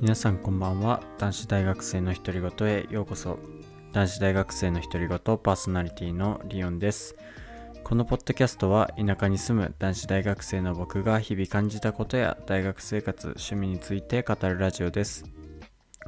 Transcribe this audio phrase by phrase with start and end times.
[0.00, 1.02] 皆さんこんばんは。
[1.18, 3.38] 男子大学生の独り言へようこそ。
[3.92, 7.14] 男子大学生の独り言パーソナリティのリオンです。
[7.84, 15.26] このポッドキャストは田舎に住む男子大学生の僕が日々感じたことや大学生活趣味について語るラジオです。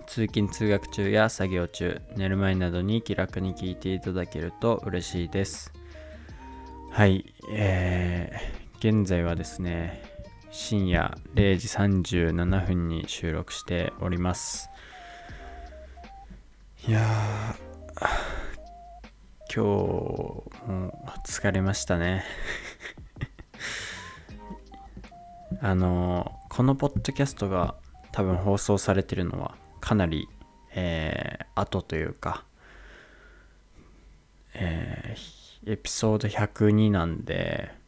[0.07, 5.71] 通勤通学中や作業中寝る前などに気楽に聞いていただけると嬉しいです。
[6.91, 10.12] はいえー、現在はですね
[10.55, 14.69] 深夜0時37分に収録しております。
[16.87, 17.01] いや
[19.49, 20.45] 今日も
[21.27, 22.23] 疲れましたね。
[25.63, 27.75] あのこのポッドキャストが
[28.13, 30.29] 多分放送されてるのはかなり、
[30.75, 32.45] えー、後というか、
[34.53, 37.81] えー、エピソード102なんで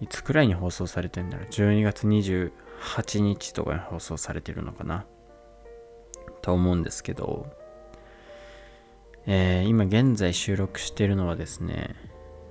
[0.00, 5.04] いつくらいに放送されてんだろう ?12 月28日とかに放送されてるのかな？
[6.42, 7.46] と思うんですけど、
[9.26, 11.96] えー、今現在収録してるのはですね、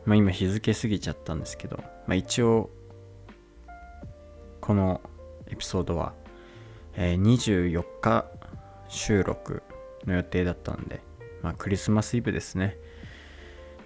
[0.06, 2.70] まあ今日付過ぎちゃったんですけど、まあ一応、
[4.60, 5.02] この
[5.48, 6.14] エピソードは、
[6.96, 8.26] えー、24日
[8.90, 9.64] 収録
[10.06, 11.02] の予定だったんで、
[11.42, 12.78] まあクリスマスイブですね、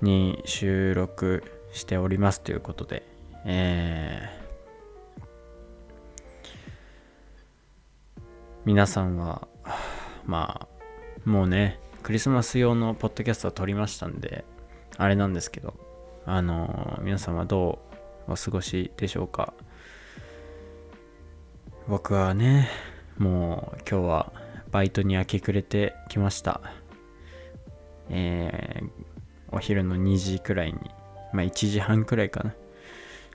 [0.02, 3.11] に収録しておりますということで、
[3.46, 8.22] えー、
[8.66, 9.48] 皆さんは、
[10.26, 10.68] ま
[11.26, 14.46] あ、もうね、クリスマス用のポッドキャストを撮りましたんで、
[14.98, 15.74] あれなんですけど、
[16.26, 17.80] あのー、皆さんはど
[18.28, 19.54] うお過ごしでしょうか？
[21.88, 22.70] 僕はね、
[23.18, 24.34] もう今日は
[24.72, 26.62] バイトに明け暮れてきました。
[28.10, 28.90] えー、
[29.52, 30.80] お昼の2時くらいに、
[31.34, 32.54] まあ1時半くらいかな。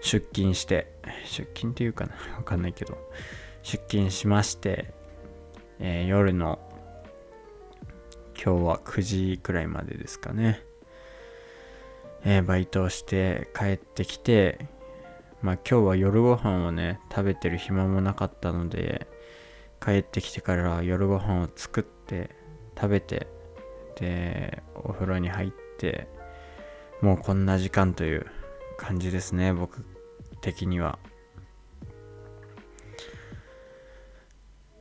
[0.01, 0.93] 出勤して、
[1.25, 2.99] 出勤っていうかな わかんないけど、
[3.63, 4.93] 出勤しまして、
[5.79, 6.59] えー、夜の
[8.35, 10.63] 今日は9時くらいまでですかね、
[12.25, 14.67] えー、バイトをして帰ってきて、
[15.43, 19.07] まあ今日は夜ご飯をね、食べてる暇もなかったので、
[19.87, 22.31] 帰ってきてから夜ご飯を作って
[22.77, 23.29] 食べて
[23.99, 26.09] でお風呂に入って
[27.01, 28.27] もうこんな時間という
[28.79, 29.96] 感じですね僕。
[30.47, 31.01] 的には。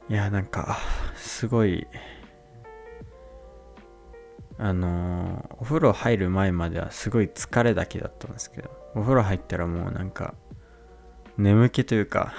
[0.08, 0.78] いやなんか
[1.16, 1.88] すごい
[4.60, 10.36] あのー、お風呂入る前まではすごい疲れだけだったんですけどお風呂入ったらもうなんか
[11.40, 12.34] 眠気というか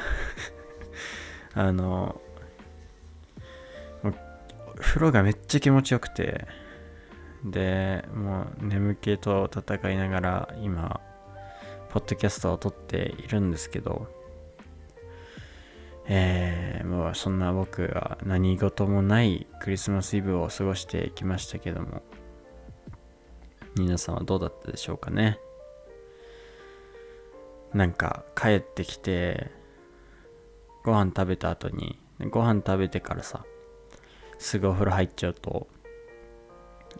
[1.55, 4.15] あのー、
[4.77, 6.47] 風呂がめっちゃ気持ちよくて
[7.45, 11.01] でもう眠気と戦いながら今
[11.97, 14.07] ポッドキャストを撮っているんですけど、
[16.05, 22.03] えー、もうそんな僕は何事もないクリスマスイブを過ごしてきましたけども、
[23.79, 25.39] 皆さんはどうだったでしょうかね？
[27.73, 29.51] なんか帰ってきて、
[30.85, 31.99] ご飯食べた後に、
[32.29, 33.47] ご飯食べてからさ、
[34.37, 35.67] すぐお風呂入っちゃうと、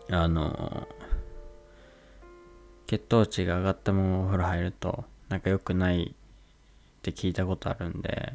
[0.09, 0.87] あの
[2.87, 8.33] 血糖値が上がったままお風呂入るとなんか良くないって聞いたことあるんで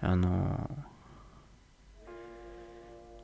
[0.00, 0.70] あの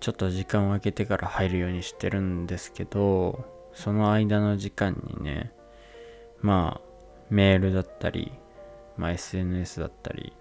[0.01, 3.45] ちょっと時間を空けてから入るようにしてるんですけど
[3.75, 5.53] その間の時間にね
[6.41, 6.93] まあ
[7.31, 8.33] メールだったり、
[8.97, 10.33] まあ、SNS だったり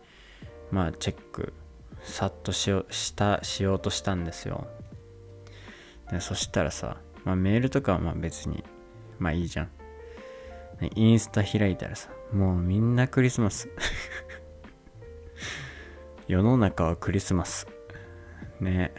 [0.72, 1.53] まあチェック
[2.02, 4.68] さっとしよしたしようとしたんですよ。
[6.09, 8.63] でそしたらさ、まあ、メールとかはまあ別に
[9.19, 9.80] まあいいじゃん。
[10.95, 13.69] インスタ開いたらさ、もうみんなクリスマス。
[16.27, 17.67] 世の中はクリスマス。
[18.59, 18.93] ね。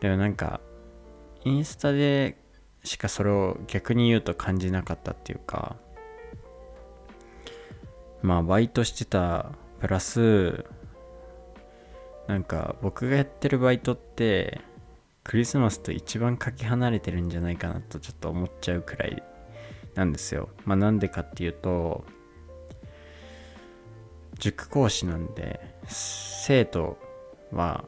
[0.00, 0.60] でもなんか、
[1.44, 2.36] インスタで
[2.84, 5.76] しかそれを逆に言うと感じなかったっていうか、
[8.20, 10.64] まあバイトしてたプラス、
[12.26, 14.60] なんか僕がやってるバイトって
[15.24, 19.22] クリスマスと一番かけ離れてるんじゃないかなとちょっと思っちゃうくらい
[19.94, 20.48] なんですよ。
[20.64, 22.04] まあなんでかっていうと、
[24.38, 26.98] 塾講師なんで、生徒
[27.52, 27.84] は、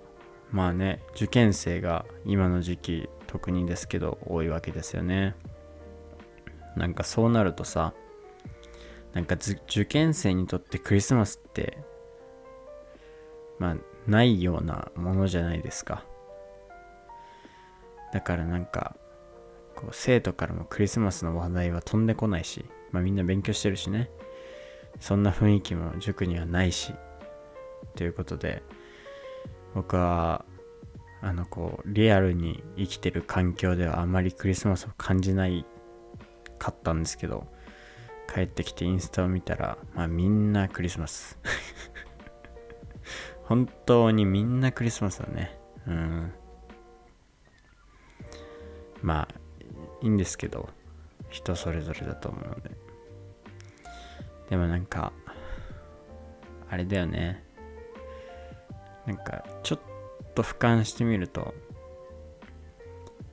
[0.50, 5.34] まあね、受験生が今の時期特にですけど多いわけですよね。
[6.76, 7.94] なんかそうなるとさ、
[9.12, 11.78] なんか受験生にとってクリスマスって、
[13.58, 16.04] まあないようなものじゃないですか。
[18.12, 18.96] だからなんか
[19.84, 24.10] こう生徒からもクリスマスの話題は飛んでこないし、まあみんな勉強してるしね。
[25.00, 26.94] そんな雰囲気も塾にはないし。
[27.96, 28.62] ということで
[29.74, 30.44] 僕は
[31.20, 35.64] あのこうリアルに生きてる環境ではあまりクリスマスを感じない
[36.58, 37.46] かったんですけど
[38.32, 41.38] 帰ってきてインスタを見たらまあみんなクリスマス
[43.44, 45.56] 本当にみんなクリスマスだね
[45.86, 46.32] うん
[49.02, 49.43] まあ
[50.04, 50.68] いいんですけど
[51.30, 52.70] 人それぞれだと思うので。
[54.50, 55.14] でもなんか
[56.68, 57.42] あれだよね。
[59.06, 59.80] なんかちょっ
[60.34, 61.54] と俯瞰してみると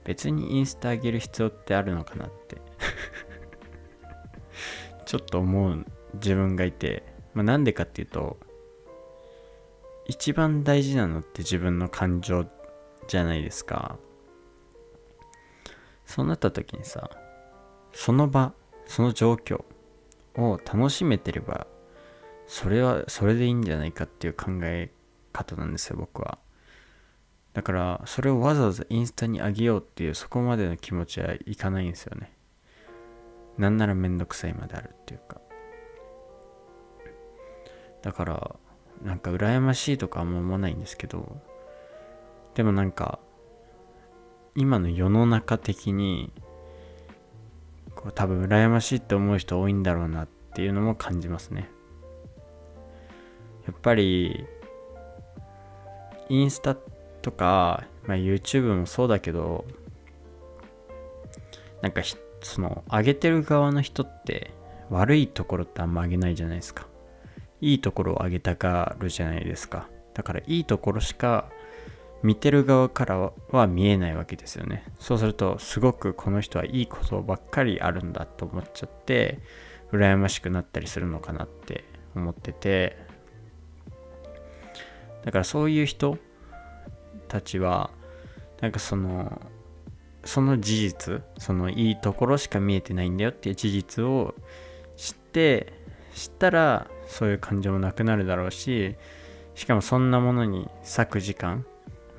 [0.06, 2.62] 別にインスタ上げる必要ってあるのかなって。
[5.06, 7.04] ちょっと思う自分がいて、
[7.34, 8.38] まあ、なんでかっていうと
[10.08, 12.46] 一番大事なのって自分の感情
[13.10, 14.00] じゃないですか。
[16.06, 17.10] そうなった時にさ
[17.94, 18.54] その場
[18.86, 19.64] その状況
[20.36, 21.68] を楽しめてれば
[22.48, 24.92] それはそれでいいんじゃないかっていう考え
[25.32, 26.38] 方なんですよ僕は。
[27.54, 32.34] だからそれをわざわざインスタに上げようっていうそこまでの気持ちはいかないんですよね。
[33.58, 35.42] なんならめんどくさいまであるっていうか。
[38.02, 38.56] だから
[39.04, 41.38] なんか羨ましいとかあんま思わないんですけど
[42.56, 43.20] でもなんか
[44.56, 46.34] 今の世の中的に
[47.96, 51.70] こう多分羨ましいって思う人多いんだろうなっていうのも感じますね。
[53.66, 54.46] やっぱり
[56.30, 56.76] インスタ
[57.22, 59.66] とか、まあ、YouTube もそうだけど
[61.82, 62.02] なんか
[62.42, 64.52] その上げてる側の人って
[64.90, 66.88] 悪いところってあんま上げないじゃないですか。
[67.62, 69.88] いいところを上げたがるじゃないですか。
[70.14, 71.50] だからいいところしか
[72.24, 74.86] 見てる側からは見えないわけですよね。
[75.00, 79.40] そうするとすごくこの人はいいことばっかりあるんだと思っちゃって
[79.92, 81.84] 羨ましくなったりするのかなって
[82.16, 83.12] 思ってて。
[85.24, 86.18] だからそういう人
[87.28, 87.92] たちは
[88.60, 89.42] なんかその
[90.24, 94.36] その事実そのいいところしか見えてないんだよっていう事実を
[94.98, 95.74] 知って
[96.14, 98.96] 知ったらそういう感情もなくなるだろうし
[99.56, 101.66] しかもそんなものに割く時間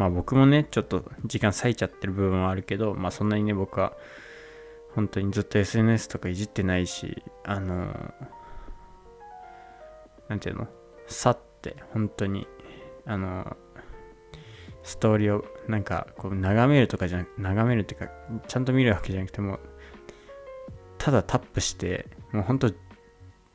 [0.02, 3.92] まあ僕もねちょっと時間割いちゃってる部分はあるけどまあそんなにね僕は
[4.96, 7.94] 本当にずっと SNS とかいじってないしあの
[10.28, 10.66] 何ていうの？
[11.06, 12.48] さって本当に
[13.06, 13.56] あの
[14.82, 18.08] ストーリーをなんかこう眺めるとかじゃなく眺めるっていうか
[18.48, 19.60] ちゃんと見るわけじゃなくても
[20.98, 22.72] ただタップしてもうほんと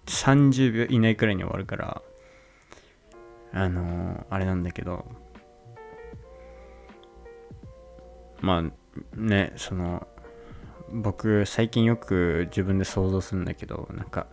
[0.06, 2.02] 30秒以内くらいに終わるから
[3.52, 5.06] あのー、あれなんだけど
[8.42, 8.64] まあ
[9.20, 10.08] ねその
[10.92, 14.28] 僕最近よく自分で想像するんだけどなんか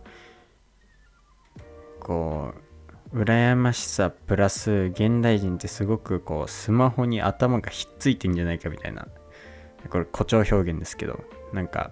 [1.99, 2.53] こ
[3.13, 9.07] う羨ましさプラス現代人ってすごくこうスマホに頭がひっついてんじゃないかみたいな。
[9.89, 11.23] これ誇張表現ですけど
[11.53, 11.91] なんか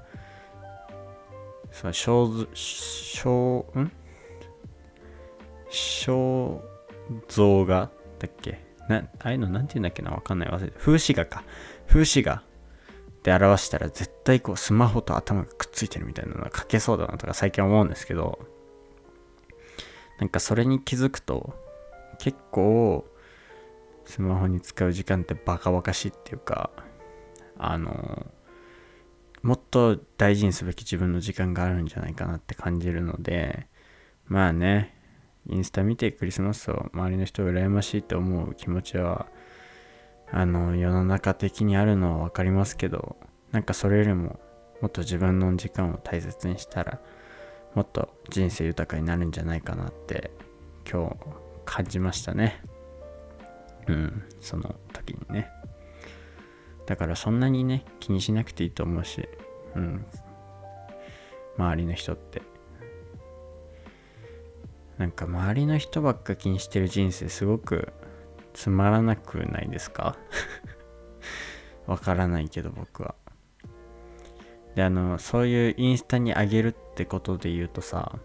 [1.72, 3.92] その肖肖ん？
[5.70, 6.60] 肖
[7.28, 8.60] 像画だっけ？
[8.90, 10.12] なああいうのなんて言うんだっけな？
[10.12, 10.50] わかんない。
[10.50, 11.44] 忘れて風刺画か。
[11.94, 12.42] 風刺画
[13.22, 18.40] で表したら絶対こうスマホと頭がくっついてるみたいなのが書けそうだなとか最近思うんですけど
[20.20, 21.54] なんかそれに気づくと
[22.18, 23.06] 結構
[24.06, 26.72] スマホに使う時間ってバカバカしいっていうか
[27.60, 28.26] あの
[29.44, 33.68] もっと大事にすべき自分の時間があるんじゃないかなって感じるので
[34.26, 34.98] まあね
[35.48, 39.28] インスタ見てクリスマスを周りの人を羨ましいと思う気持ちは
[40.36, 43.16] あの世の中的にあるのは分かりますけど
[43.52, 44.40] なんかそれよりも
[44.82, 47.00] もっと自分の時間を大切にしたら
[47.76, 50.32] もっと人生豊かになるんじゃないかなって
[50.92, 51.16] 今日
[51.66, 52.62] 感じましたね。
[53.88, 55.50] うんその時にね。
[56.88, 59.30] だからそんなにね気にしなくていいと思うし
[59.76, 60.06] うん
[61.58, 62.42] 周りの人って。
[64.98, 67.94] なんか周りの人ばっか気にしてる人生すごく
[68.54, 70.16] つまらなくないですか？
[71.88, 73.16] わからないけど僕は。
[74.76, 78.18] であのそういうインスタに上げるってことで言うとさ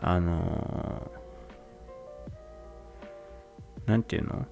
[0.00, 1.10] あの
[3.86, 4.46] なんていうの？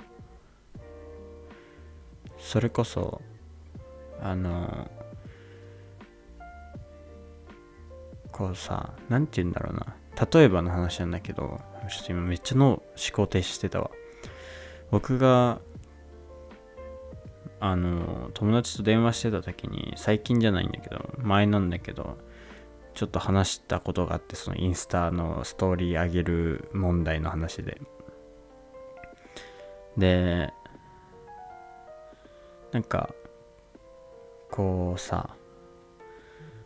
[2.39, 3.21] それこそ
[4.23, 4.91] あの
[8.33, 9.97] こうさなんて言うんだろうな。
[10.33, 13.91] 例えばの話なんだけどちょっと今めっちゃの思考停止してたわ。
[14.91, 15.61] 僕が
[17.61, 22.19] あの友達と電話してた時に最近じゃないんだけど前なんだけど
[22.93, 27.81] ちょっと話したことがあってそのインスタのストーリー上げる問題の話で。
[29.97, 30.53] で
[32.73, 33.15] なんか
[34.51, 35.31] こうさ、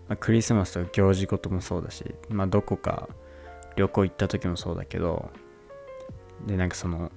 [0.09, 3.09] まあ、クリスマスとか行事ごともそうだしまあどこか
[3.79, 5.31] 旅行行った時もそうだけど
[6.47, 7.13] でなんかその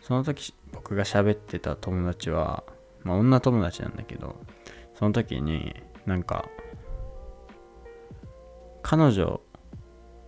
[0.00, 2.62] その時僕が喋ってた友達は
[3.02, 4.36] まあ女友達なんだけど
[4.94, 5.74] その時に
[6.06, 6.48] なんか
[8.82, 9.40] 彼女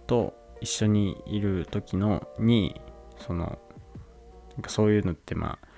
[0.08, 2.80] と一緒にいる時のに
[3.18, 3.58] その
[4.54, 5.68] なんかそういうのってまあ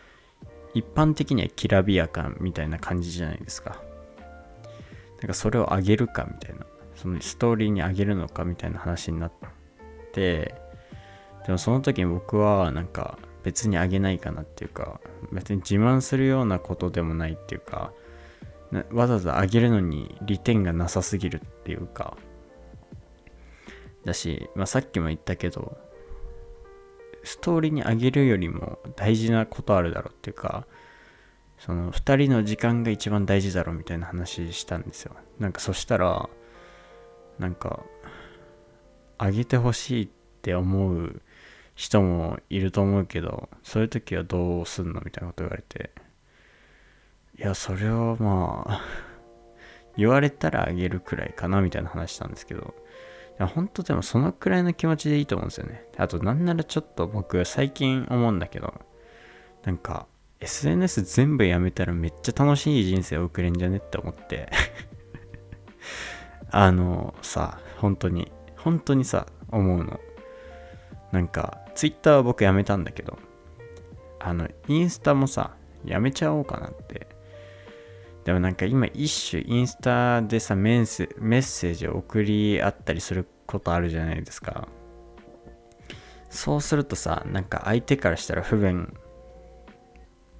[0.73, 3.83] 一般的にはきらびやかみたいな感じじゃないですか。
[5.21, 6.67] なんかそれをあげるかみたいな。
[6.97, 9.33] そのストーリーにあげるのかみたいな話になっ
[10.13, 10.55] て
[11.47, 15.01] でもその時に僕はなんか別にあげないかなっていうか
[15.31, 17.93] 別に自慢するようなことでもないっていうか
[18.93, 22.17] わざわざあげるのに利点がなさすぎるっていうか
[24.05, 25.79] だし、まあ、さっきも言ったけど
[27.23, 30.67] ストーリーにあげるよりも大事なことあるだろうっていうか
[31.59, 35.17] その2人の時間が一番大事だろうみたいな話したんですよ。
[35.39, 36.29] なんかそしたら
[37.39, 37.81] なんか
[39.19, 40.09] あげてほしいっ
[40.43, 41.23] て思う
[41.75, 45.91] 人もいると思うけどそういう時はどうすんのみたいなこと言われて
[47.39, 48.81] いやそれはまあ
[49.97, 52.75] 言われたらあげるくらいかなみたいな話したんですけど
[53.39, 55.85] いや本当でもそのくらいの気持ちでいいと思うんですよね。
[55.99, 58.73] あとなんならちょっと僕最近思うんだけど
[59.65, 60.07] なんか
[60.41, 64.51] SNS 全部やめたらめっちゃ楽しい人生を送れんじゃねって思って。
[66.59, 70.01] あのさ本当に本当にさ思うの。
[71.13, 73.19] なんか Twitter は僕やめたんだけど
[74.19, 77.09] あのインスタもさやめちゃおうかなって。
[78.25, 84.67] でもなんか今一種インスタでさメッセージを送り合ったりすることあるじゃないですか。
[86.31, 88.95] そうするとさなんか相手からしたら不便。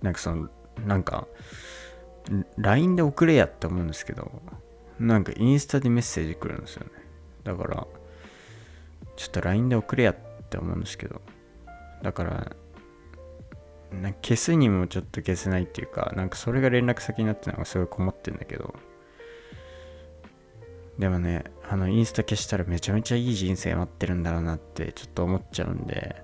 [0.01, 0.49] なんかその
[0.87, 1.29] なんか
[2.57, 4.33] LINE で送れやって思うんですけど
[4.99, 6.91] なんかインスタでメッセージ来るんですよね。
[7.45, 7.87] だから
[9.17, 10.17] ちょっと LINE で送れやっ
[10.49, 11.21] て思うんですけど。
[12.03, 12.57] だから
[13.91, 18.75] な消すにもちょっと消せないっていうかなんかそれが連絡先になってるのがすごい困ってんだけど。
[20.99, 26.17] でもねあのインスタ消したらめちゃめちゃいい人生待ってるんだろうなってちょっと思っちゃうんで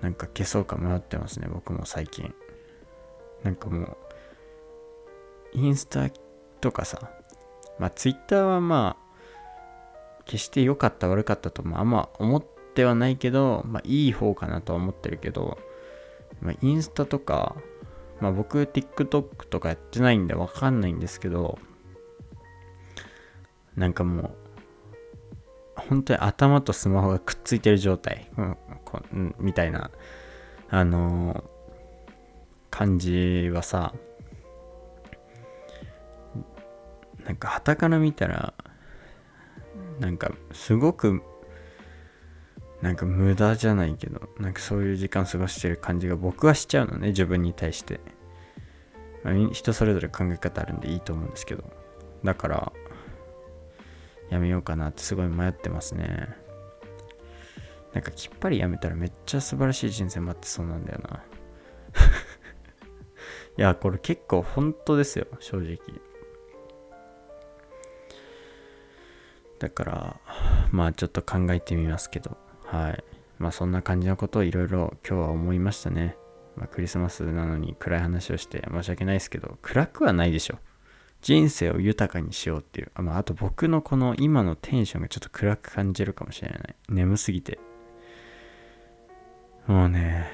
[0.00, 2.34] なんか消そうか迷ってますね僕も最近。
[3.42, 3.96] なんかもう
[5.52, 6.10] インスタ
[6.60, 7.10] とかさ
[7.78, 15.58] まあツイッターはまあ決して良かった悪かったともあんま思ってはないけどまあいい方かなとは思ってるけど
[16.40, 17.56] まあ、インスタとか、
[18.20, 21.58] まあ、僕 TikTok とかやってないんでわかんないんですけど
[23.76, 24.30] なんかもう
[25.76, 29.90] 本当に頭とスマホがくっついてる状態、うんこうん、みたいな
[30.70, 32.10] あのー、
[32.70, 33.92] 感じはさ
[37.26, 38.54] なんか旗から見たら
[40.00, 41.22] なんかすごく
[42.82, 48.00] なんか無駄じゃないけど、なんかそういう時間過ごしてる感じが僕はしちゃうのね、自分に対して。
[49.24, 51.64] まあ、人それぞれ考え方あるんでいいと思うんですけど。
[52.22, 52.72] だから、
[54.30, 56.28] やめようかなってすごい迷ってますね。
[57.92, 61.24] なんかきっぱりやめたらめっちゃ素晴らしい人生待ってそうなんだよな。
[63.56, 65.78] いや、これ結構本当ですよ、正直。
[69.58, 70.16] だから、
[70.70, 72.36] まあちょっと考えてみますけど。
[72.64, 73.04] はい。
[73.38, 76.16] まあそんな感じのことをいろいろ今日は思いましたね。
[76.56, 80.58] まあ、クリスマスなのに暗い話をして申し訳ないですけど、暗くはないでしょ。
[81.20, 82.90] 人生を豊かにしようっていう。
[82.94, 86.76] あ,、まあ、あと僕のこの今のテンションがちょっと暗く感じるかもしれない。
[86.88, 87.58] 眠すぎて。
[89.66, 90.30] もうね、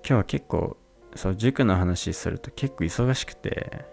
[0.00, 0.76] 今日は結構、
[1.14, 3.86] そう、塾の話すると結構忙しくて、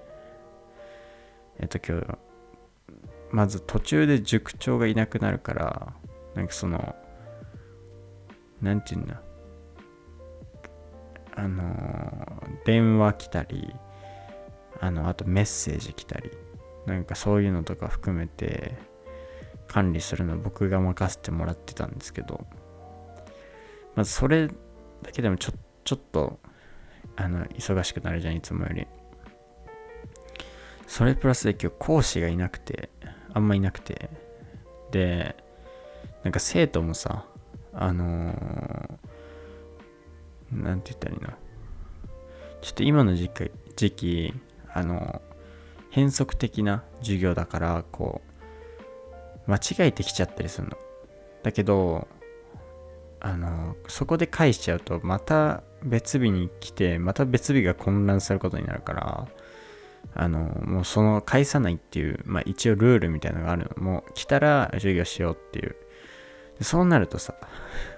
[1.60, 2.18] えっと今日、
[3.34, 5.94] まず途中で塾長がいなくなるから、
[6.36, 6.96] なんかその、
[8.62, 9.22] なんて言うんだ。
[11.36, 13.74] あの、電話来たり、
[14.80, 16.30] あの、あとメッセージ来たり、
[16.86, 18.78] なんかそういうのとか含めて、
[19.68, 22.46] 管理するの僕が任せてもらってたんですけど、
[23.96, 24.54] まずそれだ
[25.12, 26.40] けでもちょちょっと、
[27.16, 28.86] あの、忙しくなるじゃん、いつもより。
[30.86, 32.92] それプラスで今日講師がいなくて、
[33.34, 34.10] あんまいなくて、
[34.92, 35.36] で、
[36.24, 37.26] なんか生徒もさ、
[37.74, 41.38] あのー、なんて言ったらいいな。
[42.62, 44.34] ちょっと今の時期、時期
[44.74, 45.22] あの
[45.92, 48.22] 変則的な授業だからこ
[49.48, 50.78] う間違えてきちゃったりするの
[51.44, 52.08] だけど
[53.20, 59.28] あのそこで返しちゃうとまた別日に来てまた別日が混乱することになるから
[60.16, 65.76] あのもうその返さないっていう、まあ、一応ルールみたいなのがあるのもう来たら授業しようっていう。
[66.62, 67.36] そうなるとさ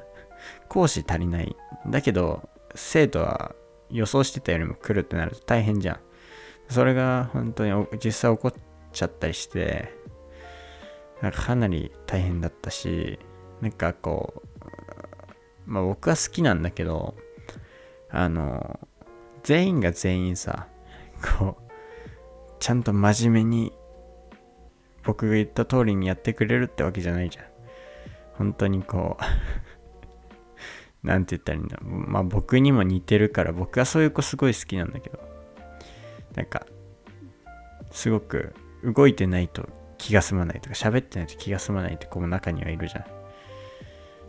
[0.70, 1.56] 講師足りない。
[1.88, 3.54] だけど生徒は
[3.90, 6.00] 予想してたよりも来るってなると大変じゃん。
[6.70, 8.54] それが本当に実際起こっ
[8.92, 9.94] ちゃったりして
[11.22, 13.20] なんかかなり大変だったし
[13.62, 17.16] なんかこうまあ僕は好きなんだけど
[18.10, 18.80] あの
[19.44, 20.68] 全員が全員さ
[21.40, 21.65] こう
[22.60, 23.74] ちゃんと真面目に
[25.04, 27.46] 僕が言った通りにやってくれるってわけじゃないじゃん。
[28.34, 29.18] 本当にこ
[31.04, 35.36] う なんて言ったらいいんだまあ僕にも似てるから僕はそういう子すごい好きなんだけど。
[36.36, 36.66] なんか
[37.92, 43.06] すごく動いてないと気が済まないとか喋ってないと気が済まないって子も中にはいるじゃん。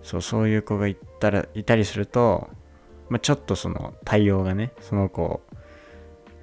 [0.02, 2.48] そうそういう子がいたらいたりすると、
[3.08, 5.42] まあ、ちょっとその対応がねその子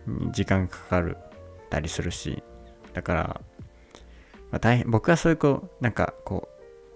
[0.06, 1.18] に時間かかる
[1.74, 2.44] たりするし
[2.94, 3.42] だから、
[4.52, 6.48] まあ、大変僕はそういう子なんかこ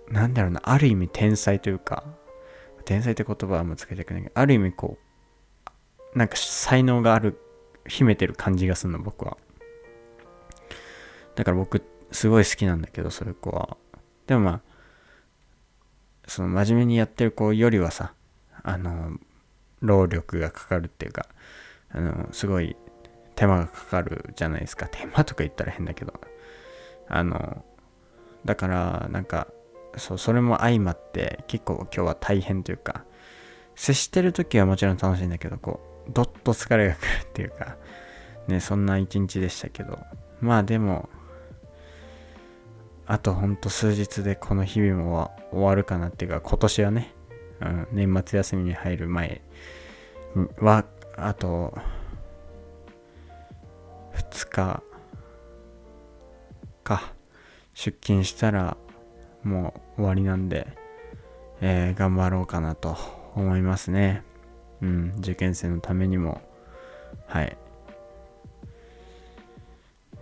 [0.09, 2.03] うなんだろうなある意味天才というか
[2.85, 4.97] 天才って言葉はもうつけてくれないけどある意味こ
[6.15, 7.39] うなんか才能がある
[7.87, 9.37] 秘めてる感じがするの僕は。
[11.35, 11.81] だから僕
[12.11, 13.77] すごい好きなんだけどそういう子は。
[14.25, 14.61] でもまあ
[16.27, 18.13] その真面目にやってる子よりはさ
[18.63, 19.17] あの
[19.81, 21.27] 労力がかかるっていうか
[21.91, 22.75] あのすごい
[23.37, 24.89] 手間がかかるじゃないですか。
[24.91, 26.13] 手間とか言ったら変だけど。
[27.07, 27.63] あの
[28.43, 29.47] だからなんか
[29.95, 33.05] そうそれも相まって結構今日は大変というか
[33.75, 35.79] 接してる時はもちろん楽しいんだけどこ
[36.09, 37.77] うどっと疲れがくるっていうか
[38.49, 39.97] ねそんな一日でしたけど。
[40.41, 41.09] まあでも
[43.05, 47.15] あとほんと数日でこの日々も終わるかなっていうか今年はね、
[47.61, 49.41] うん、年末休みに入る前
[50.59, 51.77] はあと
[54.17, 54.83] 2日
[56.83, 57.13] か。
[57.73, 58.75] 出勤したら
[59.43, 60.67] もう終わりなんで、
[61.61, 62.97] えー、頑張ろうかなと
[63.35, 64.23] 思いますね。
[64.81, 66.41] うん受験生のためにも。
[67.27, 67.57] はい。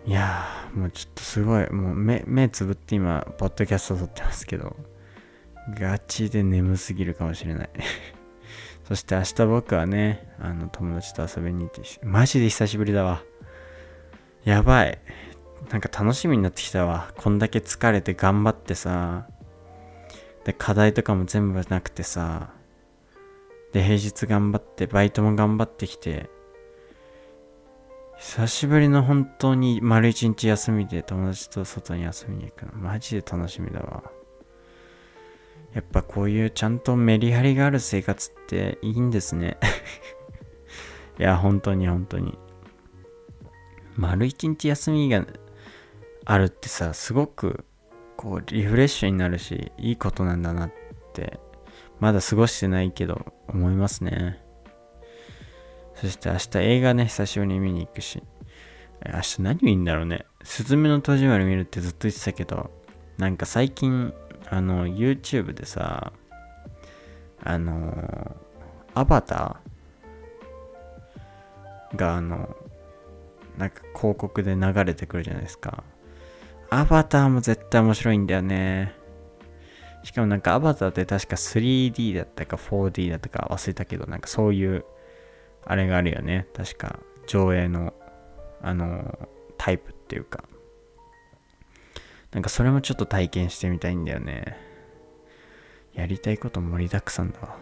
[0.06, 4.76] いやー、もうちょっとすごい、もう目、目つぶって今、ポッドキャスト撮ってますけど、
[5.80, 7.70] ガチで眠すぎるかもしれない。
[8.88, 13.24] そして明日僕はね、あの、友達と遊びに行って、マジで久しぶりだわ。
[14.46, 15.00] やばい。
[15.72, 17.12] なんか楽しみになってきたわ。
[17.18, 19.28] こんだけ疲れて頑張ってさ、
[20.46, 22.54] で、課題とかも全部なくてさ、
[23.74, 26.30] で、平日頑張って、バイトも頑張ってきて、
[28.20, 32.74] 久しぶりの本当に丸一日休みで友達と外に遊びに行くの。
[32.74, 34.04] マジで楽しみだわ。
[35.74, 39.58] やっぱこういうちゃんとメリハリがある生活っていいんですね。
[41.20, 42.38] いや本当に本当に。
[43.96, 45.26] 丸一日休みが
[46.26, 47.66] あるってさすごく
[48.18, 50.74] こうリフレッシュになるしいいことなんだなっ
[51.14, 51.40] て
[52.00, 54.46] まだ過ごしてないけど思いますね
[55.96, 58.22] そして明日映画ね、久しぶりに見に行くし。
[59.06, 60.26] 明日何見るんだろうね。
[60.44, 62.70] すずめの戸締まり見るってずっと言ってたけど、
[63.18, 64.14] なんか最近、
[64.50, 66.12] あの、YouTube でさ、
[67.42, 68.36] あの、
[68.94, 72.56] アバターがあの、
[73.58, 75.84] なんか広告で流れてくるじゃないですか。
[76.70, 78.94] アバターも絶対面白いんだよね。
[80.04, 84.86] しかもなんかアバターって確か 3D だったか 4D だったか忘れたけど、なんかそういう
[85.66, 86.48] あれがあるよね。
[86.54, 87.94] 確か、上映の、
[88.62, 90.44] あの、タイプっていうか。
[92.32, 94.58] なんかそれもちょっと体験してみたいんだよね。
[95.94, 97.58] やりたいこと盛りだくさんだわ。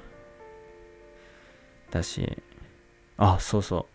[1.92, 2.42] だし、
[3.18, 3.93] あ、そうそう。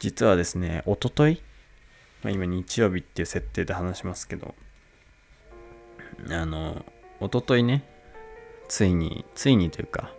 [0.00, 1.42] 実はですね、おととい、
[2.22, 4.54] まあ、今日曜日っていう設定で話しますけど、
[6.30, 6.86] あの、
[7.20, 7.84] おとといね、
[8.66, 10.10] ついに、ついにというか、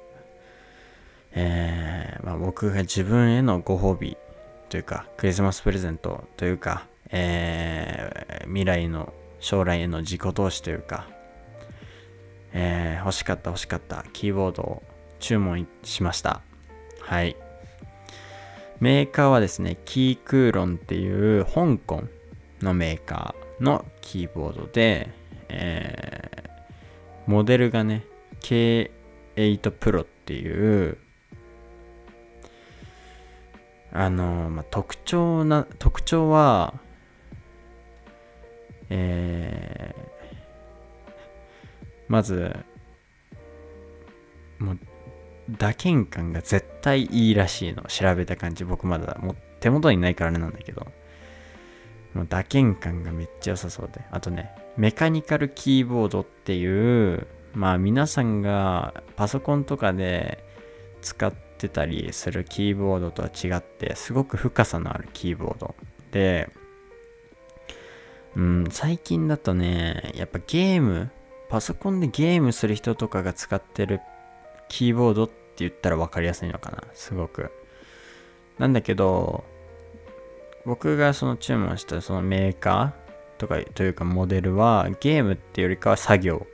[1.33, 4.17] えー、まあ、僕が自分へのご褒美
[4.69, 11.07] というか、クリスマスプレゼントというか、えー、未来の将来への自己投資というか、
[12.53, 14.83] えー、欲しかった欲しかったキーボードを
[15.19, 16.41] 注文しました。
[16.99, 17.35] はい。
[18.81, 22.03] メーカーはですね、キークーロンっていう香港
[22.61, 25.09] のメーカーのキーボードで、
[25.47, 28.03] えー、モデルがね、
[28.41, 28.89] K8
[29.59, 30.97] Pro っていう
[33.93, 36.73] あの、まあ、特徴な、特徴は、
[38.89, 41.11] えー、
[42.07, 42.55] まず、
[44.59, 44.79] もう、
[45.57, 47.83] 打鍵感が絶対いいらしいの。
[47.83, 48.63] 調べた感じ。
[48.63, 50.87] 僕まだも手元にないからあれなんだけど。
[52.13, 54.01] もう打鍵感がめっちゃ良さそうで。
[54.11, 60.43] あとね、メカニカルキーボードっていう、まあ皆さんがパソコンとかで
[61.01, 65.75] 使ってたりするキーボードとは違ってすごく深さのあるキーボード
[66.11, 66.49] で
[68.35, 71.11] うん最近だとねやっぱゲーム
[71.49, 73.99] パソコンでゲームする人とかが使ってる
[74.69, 76.83] キーボードって言ったら分かりやすいのかな。
[76.93, 77.51] すごく。
[78.57, 79.43] なんだけど
[80.65, 86.47] 僕がその注文したそのメーカーとかというかモデルはゲームっていうよりかは作業。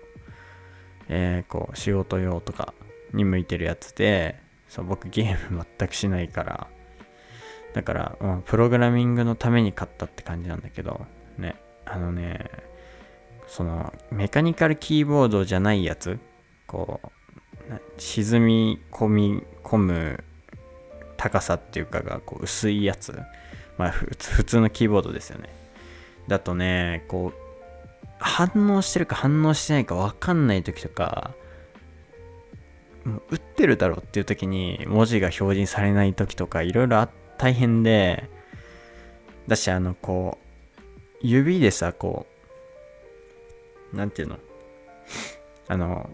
[1.09, 2.73] えー、こう仕事用とか
[3.13, 6.67] に向いてるやつでそう僕ゲーム全くしないから。
[7.73, 11.05] だから、うん、プログラミングのために買ったって感じなんだけど。
[11.37, 11.55] ね
[11.85, 12.49] あのね
[13.47, 16.19] そのメカニカルキーボードじゃないやつ。
[16.65, 17.09] こう
[17.97, 20.23] 沈み込み込む
[21.17, 23.19] 高さっていうかがこう薄いやつ。
[23.77, 25.49] まあ普通のキーボードですよね。
[26.27, 27.39] だとねこう
[28.19, 31.31] 反応してるか反応してないか分かんない時とか
[33.05, 38.29] もう打ってるだろうっていう時に文字が表示されない時とかいろいろ大変で
[39.47, 40.87] だしあのこう
[41.21, 42.25] 指でさこ
[43.93, 44.37] うなんていうの？
[45.69, 46.09] あの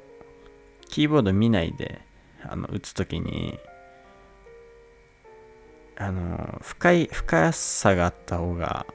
[0.94, 2.02] キーボード見ないで
[2.44, 3.58] あの打つ時に
[5.98, 8.86] あの深い深さがあった方が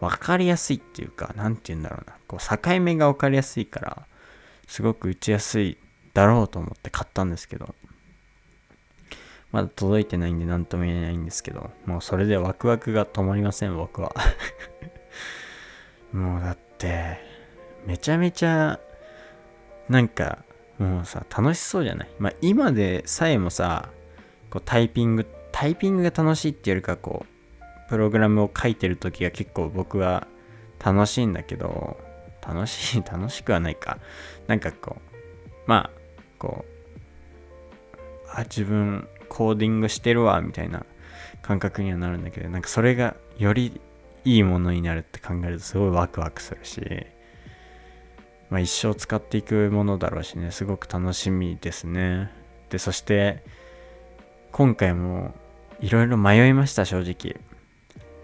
[0.00, 4.06] 分かりやすいっていうか、何て言うんだろうな、こう境目が分かりやすいから、
[4.68, 5.76] すごく打ちやすい
[6.14, 7.74] だろうと思って買ったんですけど、
[9.50, 14.14] まだ届いてないんで何とも言えないんですけど、もうそれでワクワクが止まりません、僕は。
[16.14, 17.18] もうだって、
[17.86, 18.78] めちゃめちゃ、
[19.88, 20.44] なんか、
[20.80, 22.08] もうさ、楽しそうじゃない？
[22.18, 23.90] まあ今でさえもさ、
[24.50, 30.26] こうタイピング、タイピングが楽しいっていうよりかこう、プログラムを書いてる時が結構僕は
[30.84, 31.98] 楽しいんだけど、
[32.46, 33.98] 楽しい、 楽しくはないか。
[34.46, 35.18] なんかこう、
[35.66, 40.86] まあ、こう、あ、自分コーディングしてるわ、みたいな
[41.42, 43.80] 感覚にはなるんだけど、なんかそれがより
[44.24, 46.80] いいものになるって考えるとすごいワクワクするし、
[48.50, 52.30] まあ一生使っていくものだろうしね、すごく楽しみですね。
[52.68, 53.44] で、そして、
[54.52, 55.34] 今回も
[55.80, 57.40] いろいろ迷いました、正直。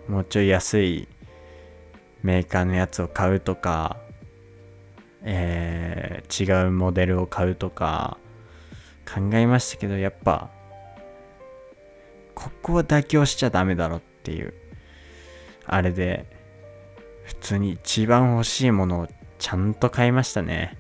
[0.09, 1.09] もうちょい安い
[2.23, 3.97] メーカーのやつを買うとか、
[5.23, 8.19] えー、違うモデルを買うとか
[9.13, 10.51] 考えましたけどやっぱ
[12.35, 14.55] ここは妥協しちゃダメだろっていう
[15.67, 16.27] あれで
[17.25, 19.09] 普通に一番欲しいものを
[19.39, 20.79] ちゃんと買いましたね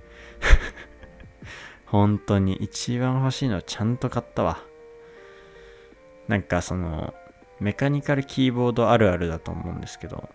[1.87, 4.59] 本当に一番欲しいのちゃんと買ったわ
[6.29, 7.15] なんかその
[7.61, 10.29] メカニカルキーボードあるあるだと思うんですけど、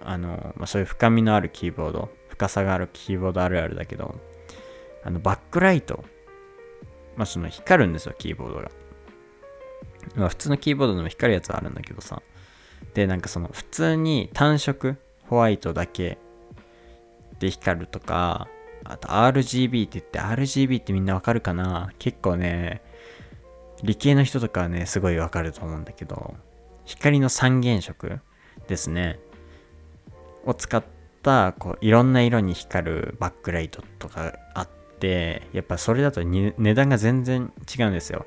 [0.00, 4.14] あの、まあ、そういう深みのあるキーボード、深さがあるキーボードあるあるだけど、
[5.02, 6.04] あの、バックライト、
[7.16, 8.70] まあ、その光るんですよ、キーボードが。
[10.14, 12.22] まあ、普通のキーボードでも光るやつはあるんだけどさ。
[12.94, 16.18] で、なんかその、普通に単色、ホワイトだけ
[17.38, 18.48] で光るとか、
[18.84, 21.90] あと RGB って言って、RGB ってみんなわかるかな？
[21.98, 22.82] 結構ね、
[23.82, 26.34] 理系の人とかはね、すごいわかると思うんだけど、
[26.84, 28.20] 光の三原色
[28.68, 29.18] ですね。
[30.44, 30.84] を使っ
[31.22, 34.68] た、こう、いろんな色に光るバックライトとかあっ
[35.00, 38.26] て、やっぱそれだと値段が全然違うんですよ。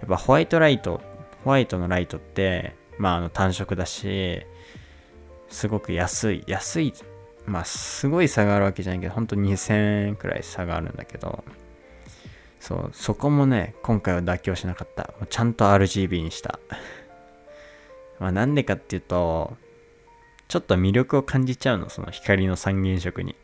[0.00, 1.00] やっぱホワイトライト、
[1.42, 4.42] ホワイトのライトって、まあ、あの単色だし、
[5.48, 6.92] すごく安い、安い、
[7.46, 11.44] まあ、すごい差があるわけじゃないけど、ほんと2000円くらい差があるんだけど、
[12.60, 15.12] そう、そこもね、今回は妥協しなかった。
[15.28, 16.58] ちゃんと RGB にした。
[18.18, 19.58] まあなんでかっていうと、
[20.48, 23.36] ちょっと魅力を感じちゃうの、その光の三原色に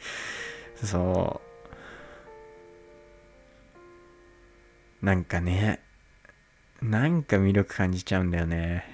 [0.76, 1.40] そ
[5.02, 5.06] う。
[5.06, 5.80] なんかね、
[6.82, 8.84] なんか魅力感じちゃうんだよね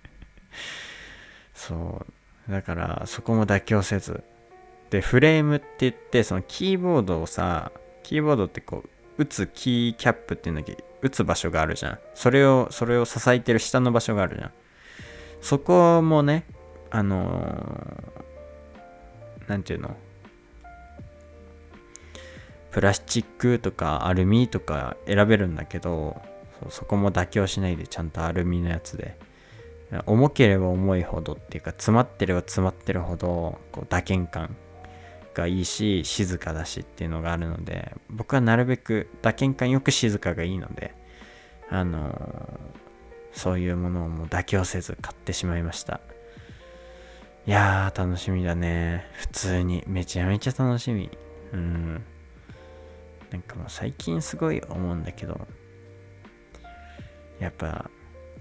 [1.54, 2.17] そう。
[2.48, 4.22] だから、そこも妥協せず、
[4.90, 8.88] で、フレームって言って、そのキーボードをさ、キーボードってこう、
[9.22, 10.72] 打つキーキャップっていうんだけ？
[10.72, 11.98] ど、打つ場所があるじゃん。
[12.14, 14.52] それを、それを支えてる下の場所があるじゃん。
[15.40, 16.46] そこもね、
[16.90, 19.96] あのー、なんていうの？
[22.70, 26.20] プラスチックとかアルミとか選べるんだけど、
[26.64, 29.16] そそこも妥協しないでちゃんとアルミのやつで
[30.06, 34.54] 重ければ重いほどっていうか詰まってれば詰まってるほどこう打鍵感
[35.34, 40.94] がいいし静かだしっていうのがあるので僕はなるべく打鍵感よく静かがいいので
[41.70, 42.58] あのー、
[43.32, 46.00] そういうものをもう妥協せず買ってしまいました。
[47.46, 49.06] いやー楽しみだね。
[49.12, 51.10] 普通にめちゃめちゃ楽しみ。
[51.52, 52.02] うん。
[53.30, 55.38] なんかもう最近すごい思うんだけど
[57.38, 57.90] やっぱ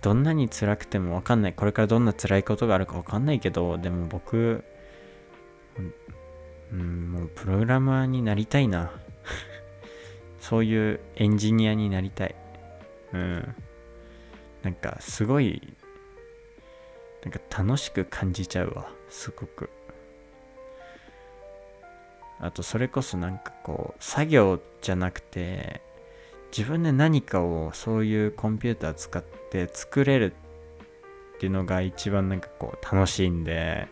[0.01, 1.53] どんなに辛くてもわかんない。
[1.53, 4.63] これからどんな辛いことがあるかわかんないけどでも僕
[6.71, 8.91] うんもうプログラマーになりたいな。
[10.39, 12.35] そういうエンジニアになりたい。
[13.13, 13.55] うん。
[14.63, 15.75] なんかすごい
[17.23, 18.89] なんか楽しく感じちゃうわ。
[19.09, 19.69] すごく。
[22.39, 25.81] あとそれこそなんかこう作業じゃなくて
[26.55, 30.33] 自分で何かをそういうコンピューター使って作れる
[31.35, 33.87] っていうのが一番なんかこう楽しいんで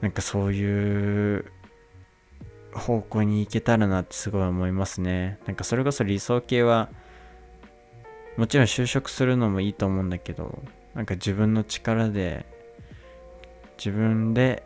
[0.00, 1.44] なんかそういう
[2.72, 5.38] 方向に行けたらなってすごい思いますね。
[5.46, 6.88] なんかそれこそ理想系は
[8.36, 10.62] もちろん就職するのもいいと思うんだけど
[10.94, 12.46] なんか自分の力で
[13.76, 14.62] 自分で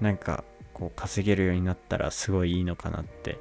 [0.00, 3.38] なんかこう稼げるようになったらすごいいいのかなって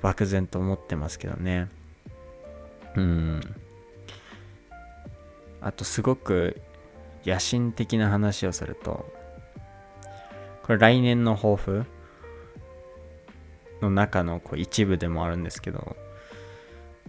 [0.00, 1.68] 漠然と思ってますけどね。
[2.96, 3.40] うん。
[5.60, 6.60] あとすごく
[7.24, 9.12] 野心的な話をすると
[10.62, 11.84] これ来年の抱負
[13.82, 15.96] の中のこう一部でもあるんですけど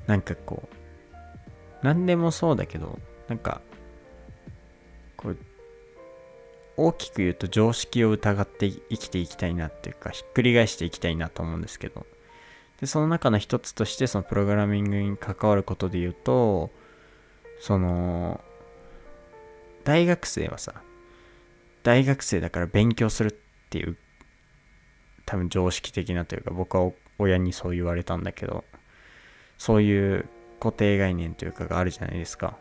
[0.07, 0.75] なんかこう
[1.83, 3.61] 何でもそうだけどなんか
[5.15, 5.37] こう
[6.77, 12.05] 大きく言うと常識を疑って生きていきたいなっていうかひっくり返していきたいなと思うんですけど。
[12.81, 16.71] でその中の一つとしてそのプログラミングに関わることで言うと
[17.59, 18.41] その
[19.83, 20.73] 大学生はさ
[21.83, 23.97] 大学生だから勉強するっていう
[25.25, 28.63] 多分常識的なというか僕は親にそう言われたんだけど
[29.57, 30.25] そういう
[30.59, 32.57] 固定概念というかがあるじゃないですか。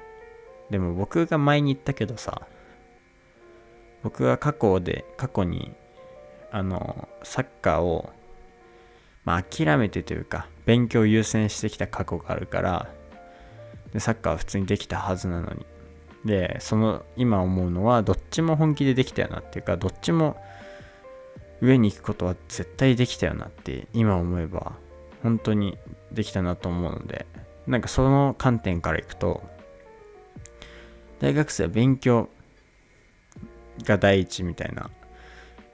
[0.70, 2.46] でも僕が前に言ったけどさ
[4.02, 5.72] 僕は過去で過去に
[6.52, 8.10] あのサッカーを
[9.24, 12.88] まあ諦めてというか勉強を優先してきた過去があるから
[13.92, 15.66] でサッカーは普通にできたはずなのに。
[16.24, 20.36] でその今思うのはどっちも本気でできたよなっていうかどっちも
[21.62, 24.72] 上に行くことは絶対できたよなって今思えば
[25.22, 25.78] 本当に
[26.12, 27.26] できたなと思うので
[27.66, 29.42] なんかその観点からいくと
[31.20, 32.28] 大学生は勉強
[33.84, 34.90] が第一みたいな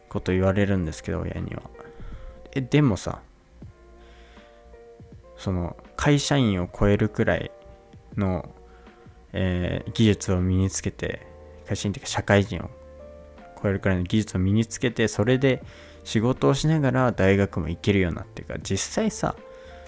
[0.08, 1.62] こと言われるんですけど親には。
[2.52, 3.20] えでもさ
[5.36, 7.50] その会社員を超えるくらい
[8.16, 8.48] の、
[9.32, 11.26] えー、技術を身につけて
[11.66, 12.70] 会社員っていうか社会人を
[13.62, 15.62] 超えるくらいの技術を身につけてそれで
[16.04, 19.34] 仕事をしながら大学も行けるようなっていうか実際さ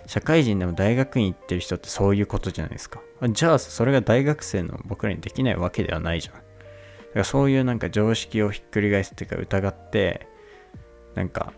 [0.09, 3.01] 社会人でも大学院行ってる人ってそういうことじゃないですか。
[3.31, 6.35] じゃあそれが大学生の僕らにできないわけではないじゃん。
[6.35, 6.45] だか
[7.15, 10.27] らそういうなんか常識をひっくり返すっていうか疑って
[11.15, 11.53] なんか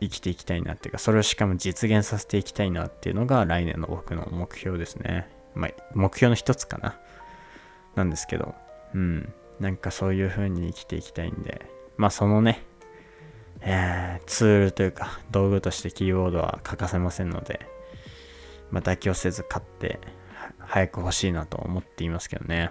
[0.00, 5.28] 生きていきたいなっていうかそれをしかも実現させていきたいなっていうのが来年の僕の目標ですね。
[5.54, 6.98] まあ目標の一つかな。
[7.94, 8.54] なんですけど。
[8.94, 9.32] うん。
[9.58, 11.66] なんかそういう風に生きていきたいんで。
[11.96, 12.64] まあそのね
[13.62, 17.60] えー、ツールというか道具としてキーボードは欠かせませんので、
[18.70, 20.00] まあ、妥協せず買って
[20.58, 22.70] 早く欲しいなと思っていますけどね。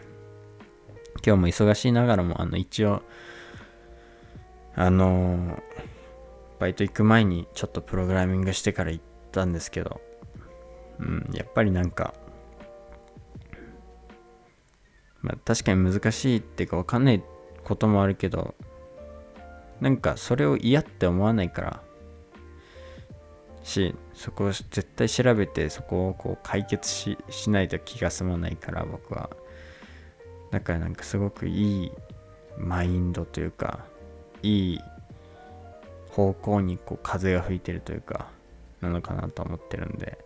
[1.26, 3.04] 今日も忙しいながらもあの一応
[4.76, 5.62] あのー、
[6.60, 10.02] バイト行く前にちょっとプログラミングしてから行ったんですけど
[11.00, 12.14] うんやっぱりなんか
[15.22, 17.24] まあ、確かに難しいっていうか分かんない
[17.64, 18.56] こともあるけど
[19.82, 21.84] なんかそれを嫌って思わないから
[23.64, 29.30] しそこを絶対調べてそこをこう解決ししないと気が済まないから僕は。
[30.52, 31.92] だからなんかすごくいい
[32.58, 33.86] マインドというか
[34.42, 34.80] いい
[36.10, 38.28] 方向にこう風が吹いてるというか
[38.82, 40.18] なのかなと思ってるんで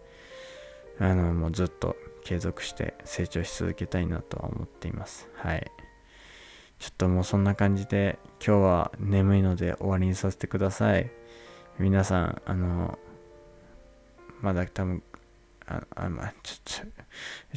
[1.00, 5.28] あのもうずっと継続して成長し続けたいなとは思っています。
[5.36, 5.72] はい。
[6.80, 11.10] ちょっともうそんな感じで今日は眠いので終わりにさせてください。
[11.80, 13.00] 皆さん、あの、
[14.42, 15.02] まだ多分、
[15.66, 16.86] あ、あまあ、ちょ、ちょ、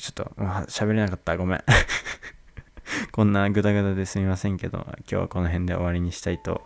[0.00, 1.36] ちょっと、もう喋れなかった。
[1.36, 1.64] ごめん。
[3.12, 6.62] こんなグダグダですみませんけど、今日はこの辺で終わりにしたいと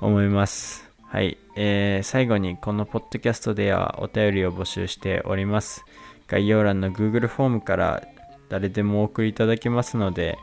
[0.00, 0.88] 思います。
[1.02, 1.38] はい。
[1.56, 5.84] えー、最後にこのポッドキャストではお便りを募集しております。
[6.26, 8.02] 概要欄の Google フォームから
[8.48, 10.36] 誰でもお送りいただけますので、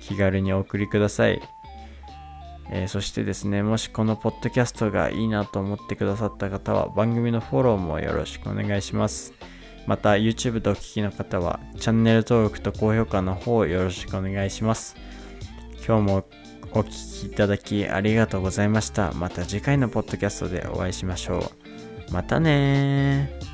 [0.00, 1.40] 気軽にお送りください。
[2.70, 9.34] えー、そしてですね、もしこのポッドキャストがいいなと思ってくださった方は番組のフォローもよろしくお願いします。
[9.86, 14.96] また YouTube でお聴きの方はチャンネル登録と高評価の方よろしくお願いします。
[15.86, 16.24] 今日も
[16.76, 19.12] お聴きいただきありがとうございました。
[19.12, 21.38] また次回のポッドキャストでお会いしましょ
[22.10, 22.12] う。
[22.12, 23.45] またね